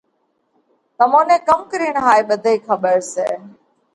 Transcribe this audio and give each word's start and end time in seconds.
تمون 0.97 1.25
نئہ 1.29 1.37
ڪم 1.47 1.59
ڪرينَ 1.71 1.95
هائي 2.05 2.21
ٻڌئِي 2.29 2.55
کٻر 2.65 2.97
سئہ؟ 3.13 3.27